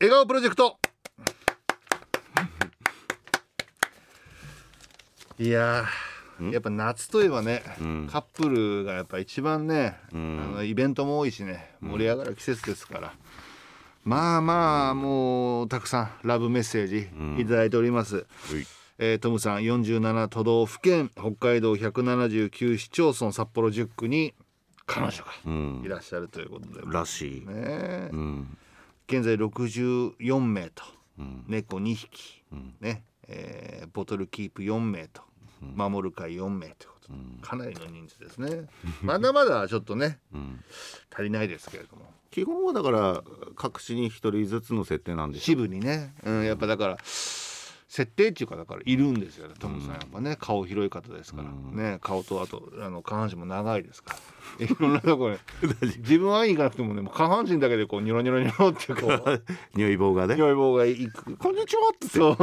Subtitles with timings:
[0.00, 0.78] 笑顔プロジェクト。
[5.40, 5.86] いや
[6.52, 13.12] やっぱ夏といえばね、うん、カップルがやっぱ一番ね、うん、あのイベントも多いしね盛り上がる季節ですから、
[14.04, 17.08] まあまあもうたくさんラブメッセージ
[17.42, 18.24] いただいております、
[18.98, 24.32] えー、トムさん47都道府県北海道179市町村札幌10区に
[24.86, 28.10] 彼女がいらっしゃるということで、らしい、ね
[29.08, 30.84] 現在64名と、
[31.46, 32.44] 猫2匹、
[32.80, 33.04] ね。
[33.30, 35.22] えー、ボトルキープ4名と。
[35.60, 37.08] 守る会4名ということ。
[37.08, 38.68] で、かなりの人数ですね。
[39.02, 40.18] まだまだちょっとね、
[41.12, 42.12] 足りないですけれども。
[42.30, 43.24] 基本はだから
[43.56, 46.98] 各地に1人ずつの設定なんで支部にね、うん、やっぱだから
[47.88, 50.36] 設定っていうかだからいるんですよねトムさんやっぱね。
[50.38, 54.14] 顔広い方ですから、ね顔とあとあの下半身も長いですか
[54.58, 54.66] ら。
[54.66, 55.36] いろんなところ
[55.82, 59.42] 自分は行かなくてもねもう下半身だけでこうニョロニョロニョロってこう。
[59.74, 60.34] 匂い棒がね。
[60.34, 62.36] 匂い棒が行く「こんにちは」ってそう。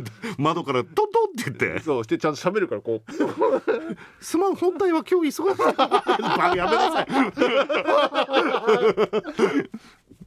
[0.40, 1.80] 窓からトントンって言って。
[1.80, 3.12] そうしてちゃんと喋るからこう
[4.24, 7.08] 「すまん本体は今日忙しい」 やめなさい。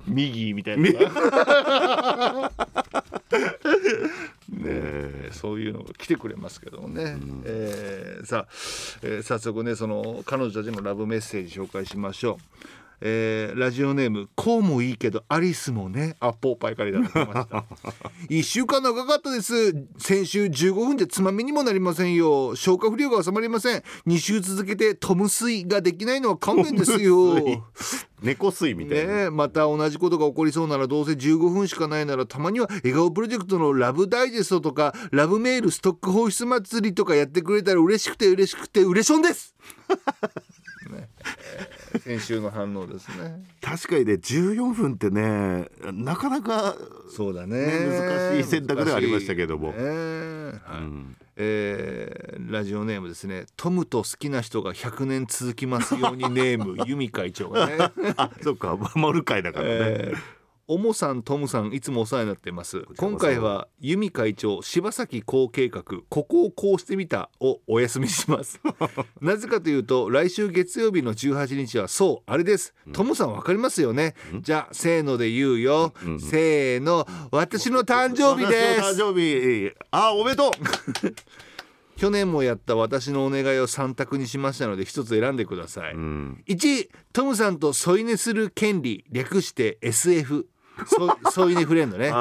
[0.07, 2.51] 右みたいな
[4.49, 8.47] ね、そういうのが来てくれますけどもね、うん、えー、さあ、
[9.01, 12.80] えー、早速ねその彼女たちのラブメッセージ紹介しましょう。
[13.01, 17.65] えー、ラジオネームこうもいいけどアリスもねあポーパイからいただきました。
[18.29, 19.73] 1週間長かったです。
[19.97, 22.55] 先週15分でつまみにもなりませんよ。
[22.55, 23.83] 消化不良が収まりません。
[24.07, 27.35] 2週続けてトム水ができないのは勘弁ですよ。
[28.21, 39.55] 猫水みたいな、ね、また同じことが起こりそうならどうせ15分しかないならたまには笑顔プロジェクトのラブダイジェストとかラブメールストック放出祭りとかやってくれたら嬉しくて嬉しくて嬉しょんです。
[40.91, 41.09] ね
[41.99, 43.43] 先週の反応ですね。
[43.61, 46.75] 確かにね14分ってねなかなか
[47.09, 49.77] そうだね、ね、難しい選択ではありましたけども、ね。
[49.77, 50.81] はい。
[50.81, 51.17] うん。
[51.37, 53.45] えー、ラジオネームですね。
[53.57, 57.77] トムと好きな人が100年続きますようにネーム由美会長がね。
[58.17, 58.77] あそっか。
[58.95, 60.40] 守る会だからね、えー
[60.73, 62.85] おもさんトムさんいつもお世話になっています。
[62.95, 68.61] 今回は由美会長柴崎高計画ここをこうしてみたをお休みします。
[69.19, 77.05] なぜかというと来週月曜日の18日はそうあれです、うん、トムさんわかりますよね、うん、じゃあせーので言うよ、うん、せーの。
[77.31, 78.81] 私の誕生日です。
[78.81, 79.73] 誕生日。
[79.91, 80.51] あおめでとう。
[82.01, 90.47] 去年もやった私のお願いを3択にしましたので一つ選んでください、うん、1トムさんと添い寝する権利略して SF
[90.87, 92.11] そ添い寝フレンドね。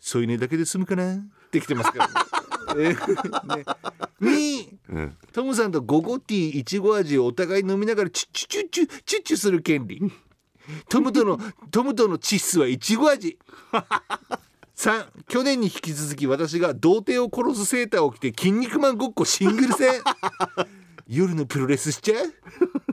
[0.00, 1.14] 添い寝だけで済むかな？
[1.14, 2.10] ってきてますから、
[2.76, 3.64] えー、ね、
[4.20, 10.00] 2、うん、トムさんとゴゴティーいちご味をお互い飲みながらチュッチュチュッチュチュッチュする権利。
[10.90, 11.38] トムとの
[11.72, 13.38] トムとのチッスはいちご味。
[14.76, 20.02] 3去年に引き続き私が童貞を殺すセーターを着て「筋肉マンごっこシングル戦」
[21.08, 22.22] 夜のプロレスしちゃ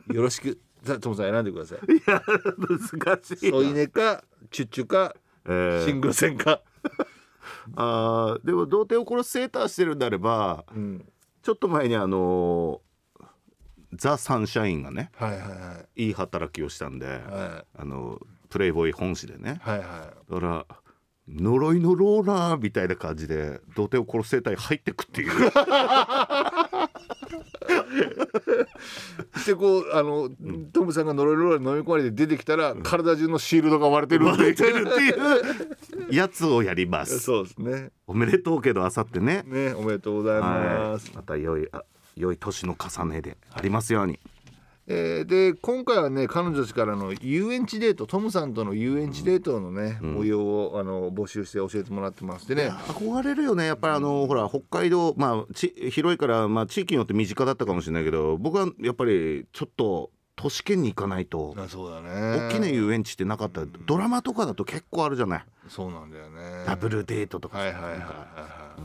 [0.10, 0.14] う？
[0.14, 0.58] よろしく。
[0.84, 1.80] さあトムさん選んでください。
[1.94, 2.24] いや
[2.58, 4.24] 難しい添い寝か
[4.56, 5.14] チュッチュか、
[5.46, 6.62] えー、シングル戦か。
[7.76, 11.06] あでも童貞を殺すセーターしてるんであれば、うん、
[11.42, 13.26] ちょっと前にあのー、
[13.94, 17.20] ザ・サンシャインがね、はいはいはい、いい働きをしたんで、はい、
[17.82, 20.66] あのプレイボーイ本誌でね、はいはい、だから
[21.28, 25.32] 呪いのローラーみたいな感じで童貞を殺す生態入ってくっていう
[29.46, 30.30] でこうあの、
[30.74, 37.20] トムさんが呪いローラーに飲み込まれて出てきたら、体中のシールドが割れてる割れてるっていう やつをやります。
[37.20, 37.92] そうですね。
[38.08, 41.68] おめでとうけどあさってねねおめでとうございます、はい、また良い
[42.16, 44.20] 良い年の重ねでありますように。
[44.88, 52.48] えー、で今回はね彼女たちからの遊園地デートトムさんとの遊園地デートのね、うん、模様をあの募集して教えてもらってます。
[52.48, 52.70] でね。
[52.70, 62.48] 憧れるよねやっぱりあの、うん、ほら北海道まあち広いから、まあ、地域によって身近だったかもしれないけど僕はやっぱりちょっと都市圏に行かないとあそうだね。
[62.50, 65.46] 大きな遊園地ってなかった、うん、ドラマとかだと結構あるじゃない。
[65.68, 66.64] そうなんだよね。
[66.68, 68.76] ダブルデートとかはいはいはいはい、は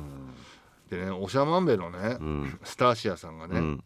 [0.87, 2.17] い、でねおしゃまんべのね、
[2.63, 3.79] スターシアさんがね、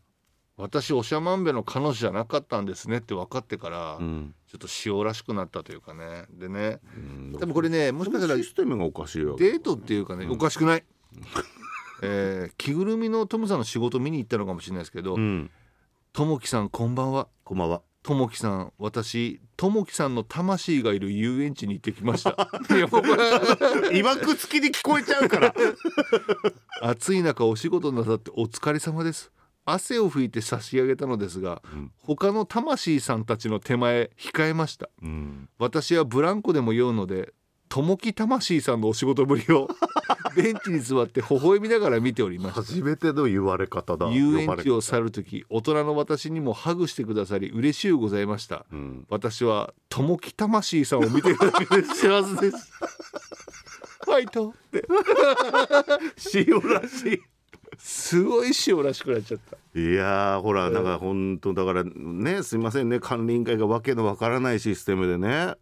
[0.56, 6.27] 私おしゃまんべの彼女じゃなかったんですねって分かってから、うん、ちょっと塩らしくなったというかね。
[6.31, 10.85] でね、うん、多分これねもしかしたらシステムがおかしいよデートっていうかね、うん、おかしくない、
[12.03, 15.17] えー、着ぐるみのトムさんの仕事見に行ったのかもしれないですけど
[16.12, 17.27] ともきさんこんばんは。
[17.43, 17.83] こんばんは。
[18.05, 22.31] ともきさん私ともきさんの魂がいる遊園地に行ってきました。
[23.93, 25.55] いわくつきに聞こえちゃうから。
[26.83, 29.33] 暑い中お仕事なさってお疲れ様です
[29.64, 37.32] 汗を拭いて差し上げたのですが、うん、他の魂さんたちの手前控えました、うん、私はブランコでも酔うので
[37.69, 39.69] 友木魂さんのお仕事ぶりを
[40.37, 42.62] ベンチに座って微笑みながら見ておりました。
[42.62, 44.11] 初めての言われ方だ。
[44.11, 52.72] 遊園地を去る時大人の私にもハグしてくださり嬉しゅうございました、うん、私は友木魂さんを見てるだけで幸せです。
[54.05, 54.87] ファイトって。
[56.34, 57.22] 塩らしい
[57.79, 59.56] すごい塩らしくなっちゃった。
[59.79, 65.55] いやほらなんか本当だからねすいませんね管理委員会がわけのわからないシステムでね。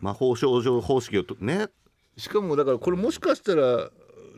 [0.00, 1.68] 魔法少女方式をね。
[2.16, 3.90] しかもだからこれもしかしたら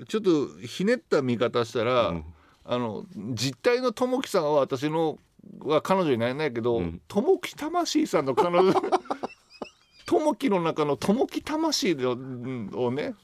[0.09, 2.25] ちょっとひねった見方したら、うん、
[2.65, 5.19] あの実態の友樹さんは私の
[5.61, 8.73] は彼女になれないけど、うん、友樹魂さんの彼女
[10.07, 13.15] 友樹の中の友樹魂をね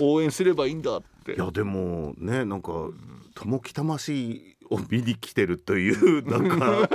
[0.00, 1.34] 応援すればいいんだって。
[1.34, 2.72] いやでもねなんか
[3.34, 6.88] 友樹魂を見に来てるという なんか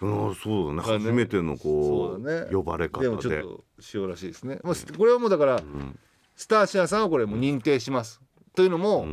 [0.00, 0.98] あそうだね。
[0.98, 3.08] 初めてのこう、ね、呼ばれ方で。
[3.08, 3.64] でもちょっと
[3.94, 5.98] 塩らしいですね、まあ、これはもうだから、うん、
[6.36, 8.20] スターシアさんはこれも認定します、
[8.54, 9.06] というのも、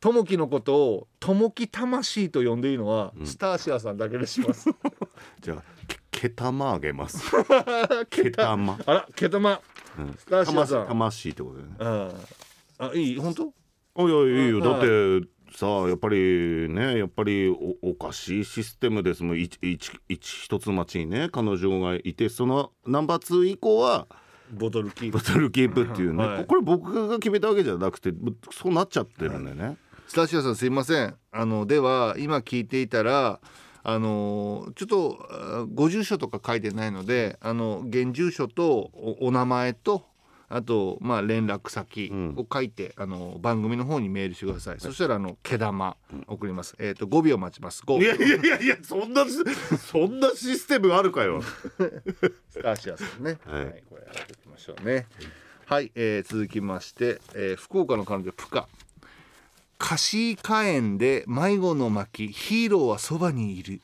[0.00, 4.70] ともきのことをともき魂と呼んでいいのは、うん、スターシアさんだけでします。
[5.40, 5.62] じゃあ
[6.10, 7.22] けたまあげます。
[8.10, 9.60] けたまあらけたま、
[9.98, 10.86] うん、スターシアさん。
[10.88, 12.14] 魂ってことだよね
[12.78, 13.52] あいい本当？
[13.96, 14.60] あいやいいよ。
[14.60, 19.22] だってさあやっぱりねやっぱりおかしいシステムです。
[19.22, 19.58] もん一
[20.08, 24.06] 一つ町にね彼女がいてそのナンバー2以降は
[24.52, 25.18] ボトルキープ。
[25.18, 28.12] ボトルキープっていうね、はい、これ僕が決めたわけじゃなくて
[28.50, 29.76] そうなっちゃってるんだよね、はい、
[30.06, 31.16] スタシアさんすいません。
[31.32, 33.40] あのでは今聞いていたら
[33.82, 38.90] あのちょっとご住所とか書いてないのであの現住所と
[39.20, 40.04] お名前と
[40.48, 45.96] あと、まあ、連絡先を書いて、うん、あの番組の方にメールしてください、はい、そしたらあの毛玉
[46.26, 47.82] 送ります、えっ、ー、と5秒待ちます。
[47.88, 51.42] いやいやいやいやそんなそんなシステムあるかよ。
[51.42, 55.06] スターシアさんね、はい、はい、これやっていきましょうね。
[55.66, 58.68] はい、えー、続きまして、えー、福岡の彼女プカ。
[59.78, 63.80] カシーカ園で迷子の巻ヒーローはそばにいる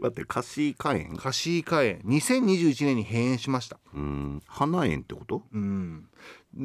[0.00, 3.78] 待ってカシーカ園カシーカ園2021年に閉園しました。
[3.94, 4.42] うん。
[4.46, 5.42] 花園ってこと？
[5.52, 6.06] うん。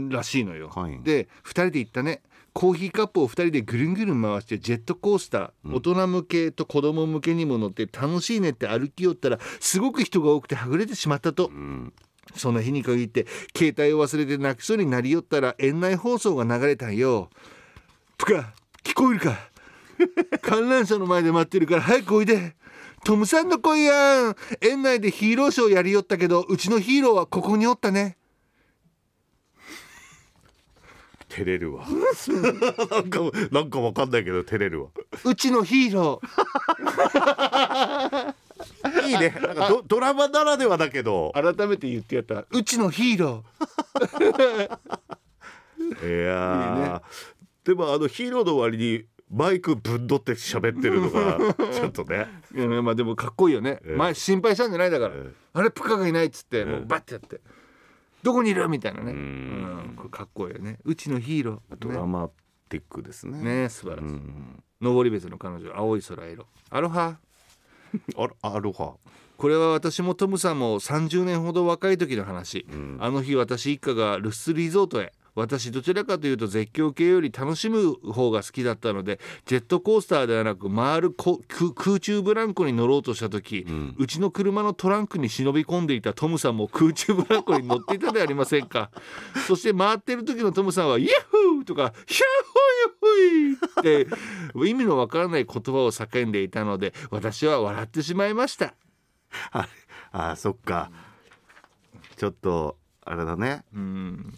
[0.09, 0.71] らしいのよ。
[1.03, 2.21] で2人で行ったね。
[2.53, 11.91] コーヒーカップを2人でぐるんぐるん回してジェットコースター、うん、大人向けと子供向けにも乗って楽しいねって歩き寄ったらすごく人が多くてはぐれてしまったと、うん、
[12.35, 13.25] その日に限って
[13.57, 17.31] 携帯を忘れて泣きそうになりよったら園内放送が流れたんよ。
[18.19, 18.53] プカ
[18.83, 19.35] 聞こえるか？
[20.41, 22.55] 観覧車の前で待ってるから早くおいで。
[23.03, 24.35] トムさんの声やん。
[24.61, 28.17] 園内でヒーローショーやりよったけどうちのヒーローはここにおったね。
[31.27, 31.85] 照れるわ。
[32.89, 33.19] なんか
[33.51, 34.89] なんかわかんないけど照れるわ。
[35.25, 38.33] うちのヒーロー。
[39.07, 39.35] いいね。
[39.41, 41.31] なんかドドラマならではだけど。
[41.33, 42.45] 改めて言ってやった。
[42.49, 44.79] うちのヒーロー。
[46.01, 47.03] いやね。
[47.65, 51.39] でもあのヒーローの割にマイクぶんどって喋ってるのが
[51.73, 52.27] ちょっとね。
[52.55, 57.41] いやまあでもかっこいいよね、えー、前心配したんじゃないだから、えー、あれプカがいないっつって、えー、もうバッてやって。
[58.21, 58.69] どこにいる？
[58.69, 59.11] みたいなね。
[59.11, 59.93] うん。
[59.97, 60.79] これかっこいいよね。
[60.85, 62.29] うちのヒーロー、ドラマ
[62.69, 63.63] ティックですね。
[63.63, 63.69] ね。
[63.69, 64.21] 素晴らしい。
[64.81, 66.45] 登別の彼女青い空色。
[66.69, 67.17] アロハ？
[68.43, 68.93] アロハ。
[69.37, 88.91] これは私もトムさんも30年ほど若い時の話、うん、あの日私一家がルスリゾートへ私どちらかというと絶叫系より楽しむ方が好きだったのでジェットコースターではなく回る空中ブランコに乗ろうとした時、うん、うちの車のトランクに忍び込んでいたトムさんも空中ブランコに乗っていたではありませんか？
[89.47, 92.23] そして回っている時のトムさんは「ヤッホー!」とか「ヒャッ
[93.01, 98.75] ホイホイ!」って意味のわからない言葉を叫んでいたので私は笑ってしまいました。
[99.51, 99.67] あ
[100.11, 100.91] あそっか、
[102.17, 103.63] ちょっとあれだね。
[103.73, 104.33] うん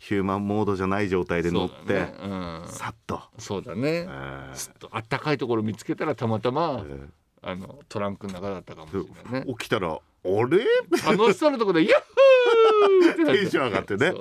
[0.00, 2.14] ヒューマンモードじゃない状態で乗って、ね。
[2.22, 3.20] うん、さっと。
[3.36, 7.08] そうだね、えー、とあったかいところ見つけたらたまたま、えー、
[7.42, 9.54] あのトランクの中だったかもしれないね。
[9.58, 10.64] 起きたらあれ？
[11.04, 14.10] 楽しそうなところで「ヤッホー!」テンション上がってね。
[14.10, 14.18] ね。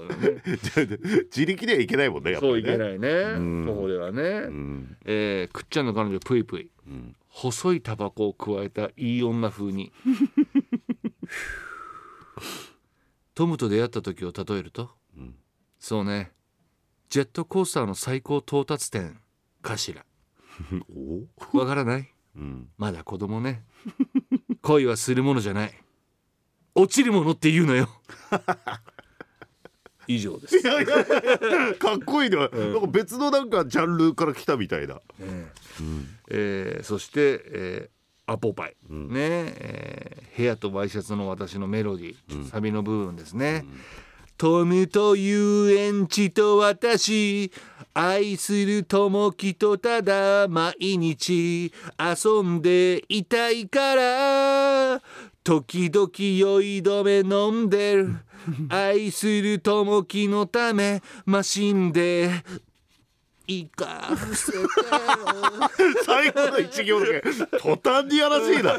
[1.31, 2.37] 自力ではいけないもんねね。
[2.41, 9.93] そういけないね、うん、ここではね、うん、えー、くっちゃんの彼女ぷいぷい、うん、細いタバコを加えたいい女風に。
[13.33, 14.98] トムと出会った時を例えると
[15.79, 16.31] そうね。
[17.09, 19.19] ジェットコースターの最高到達点
[19.61, 20.05] かしら。
[21.53, 23.63] わからない、うん、まだ子供ね。
[24.61, 25.73] 恋はするものじゃない。
[26.75, 27.89] 落ちるものって言うのよ。
[30.07, 30.61] 以上です。
[30.61, 35.51] かっこいいね、うん、なんか別のなんかジャンルから来たみたいな、え。
[35.77, 37.99] ー、うん、えー、そして、えー
[38.31, 40.23] アポパイ、うん、ね、え。
[40.35, 43.65] ー、部屋とワイシャツの私のメロディー、うん、サビの部分ですね、
[44.39, 47.51] うんトムと遊園地と私
[47.93, 55.01] 愛する友樹とただ毎日遊んでいたいから
[55.43, 58.15] 時々酔い止め飲んでる。
[58.69, 62.41] 愛する友樹のためマシンで
[63.45, 64.57] 行かせて
[66.05, 67.21] 最後の一行だけ
[67.59, 68.77] 途端にやらしいな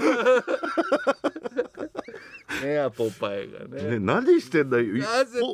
[2.62, 3.83] ねアポパイがね。
[3.83, 5.05] ね何してんだよ。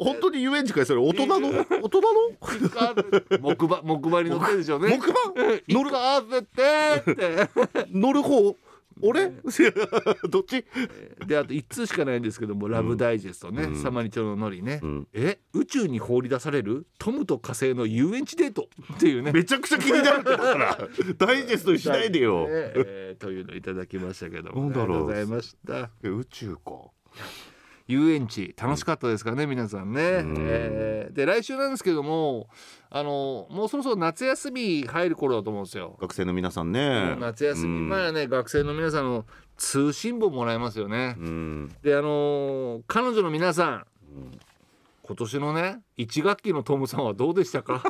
[0.03, 1.01] 本当に遊園地かいそれ。
[1.01, 1.49] 大人の？
[1.49, 3.49] 大人の？
[3.55, 4.99] 木馬木馬に乗ってるでしょうね。
[4.99, 5.15] 木馬？
[5.69, 5.91] 乗る？
[5.91, 7.49] かせてって。
[7.91, 8.57] 乗る方？
[9.03, 9.31] 俺？
[10.31, 10.65] どっち？
[11.27, 16.87] であと1通しかないんですけども「ラブダイジェストね」サマニチョのノリね、うん、え宇宙に放り出される？
[16.99, 18.69] トムと火星の遊園地デート？
[18.95, 19.33] っていうね。
[19.33, 20.79] めちゃくちゃ気になるから
[21.19, 22.49] ダイジェストにしないでよ、ね。
[22.51, 25.91] えー、というのいただきましたけども、ね、ありがとうございました。
[26.03, 26.61] 宇宙か
[27.89, 32.49] 遊園地楽しかったですかね、うん、皆さんね、えー、で来週なんですけども
[32.91, 35.97] あのもうそろそろ夏休み入る頃だと思うんですよ。
[36.01, 37.17] 学生の皆さんね。
[37.21, 37.81] 夏休み。
[37.89, 39.25] 前はね、学生の皆さんの
[39.57, 41.17] 通信簿もらえますよね、
[41.83, 43.87] であの彼女の皆さん、
[45.03, 47.83] 今年のね1学期のトムさんはどうでしたか？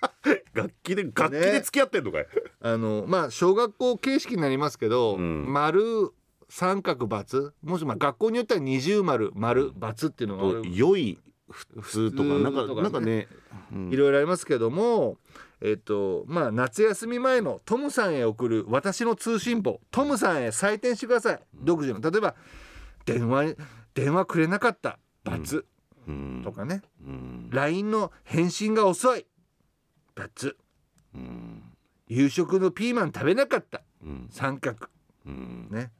[0.52, 2.28] 楽器で楽器で付き合ってんのかい、ね、
[2.60, 6.12] あのまあ小学校形式になりますけど、うん、丸
[6.48, 13.28] 三角×もしまあ学校によっては二重丸丸×っていうのが良い普通とかなんか、ね、なんかね、
[13.72, 15.18] うん、いろいろありますけども
[15.60, 22.00] えっとまあ夏休み前のトムさんへ送る私の通信簿トムさんへ採点してください、独自の。
[22.00, 22.34] 例えば
[23.06, 23.54] 電話
[23.94, 25.64] 電話くれなかった×、
[26.08, 29.26] うん、とかね、うん、LINE の返信が遅い
[30.16, 30.54] ×、
[31.14, 31.62] うん、
[32.08, 33.82] 夕食のピーマン食べなかった、
[34.30, 34.88] 三角、
[35.24, 35.90] ね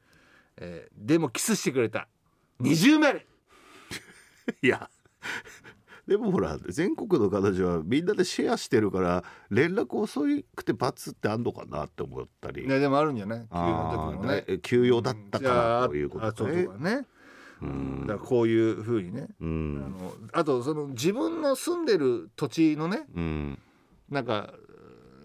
[0.56, 2.08] えー、でもキスしてくれた。
[2.61, 3.26] 二重丸
[4.62, 4.88] いや。
[6.06, 10.20] でもほら全国の方たちはみんなでシェアしてるから連絡遅
[10.54, 12.64] くて罰ってあんのかなって思ったり。
[12.64, 13.46] いやでもあるんじゃない？
[13.49, 14.58] 休養の時もね。
[14.62, 16.68] 休養だったからということね。
[16.70, 17.06] あね。
[17.62, 23.58] うん、だからこういうふうにね、うん、あのあとその自分の住んでる土地のね、うん、
[24.11, 24.52] なんか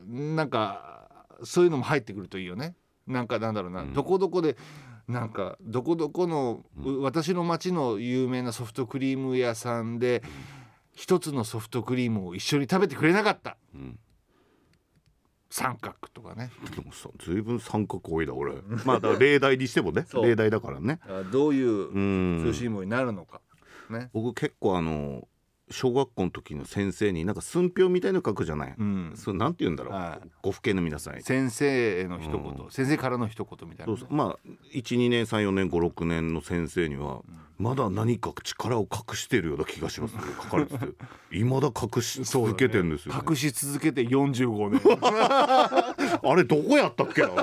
[0.08, 1.10] なんか
[1.44, 2.76] そういうのも入ってくるといいよね。
[3.08, 4.56] なんかなんだろうな、うん、どこどこで
[5.10, 6.64] なんかどこどこの、
[7.02, 10.22] 私の町の有名なソフトクリーム屋さんで
[10.94, 14.00] 一つのソフトクリームを一緒に食べてくれなかった、うん、
[15.50, 16.52] 三角とかね。
[16.76, 18.54] でもさずいぶん三角多いな俺。
[18.86, 21.00] まあだ例題にしてもね 例題だからね。
[21.32, 23.42] どういう通信簿になるのか、
[23.90, 25.28] ね、僕結構あの
[25.72, 37.24] 小学校の時の先生になんか寸評みたいの書くじゃない、うん、それなんて言うんだろう、はい、ご父兄の皆さん先生への一言、うん、先生からの一言みたいな、ね、まあ12年34年56年の先生には、うん、
[37.58, 40.86] まだ何か力を隠してるような気がします、ね、書かれてて
[41.38, 44.82] いまだ隠し続けてるんですよ、ね、隠し続けて45年。
[45.12, 47.30] あれどこやったっけな？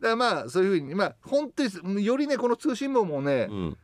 [0.00, 3.76] だまあそういうふうにまあ本当によりねこの通信簿もね、うん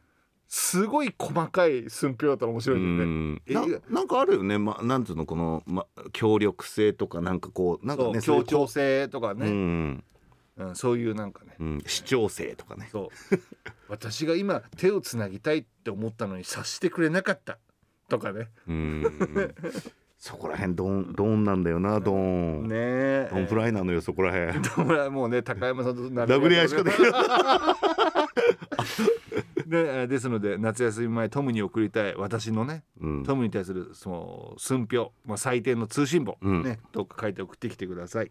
[0.56, 3.80] すごい細かい寸評だったら面白いんだよね。
[3.90, 10.04] ななんかあるよね、ま、なんつうのこの、ま、協力性とかなんかこうなんかね協調性とかね、うん、
[10.58, 12.88] うん、そういうなんかね、うん、主張性とかね。
[12.92, 13.38] そう。
[13.88, 17.58] 私が今手をつなぎたいって思ったのに察してくれなかった
[18.08, 18.49] とかね。
[18.68, 19.04] うん。
[20.16, 24.52] そこら辺ドンドンなんだよなドンねドンフライなのよそこら辺。
[24.62, 27.12] ドンフライもうね高山さんと殴り合いしかできない
[29.68, 38.30] でですので夏休み前トムに送りたい私のね、うん、トムに対するその寸評、まあ、採点の通信簿、うん、ねどっか書いて送ってきてください。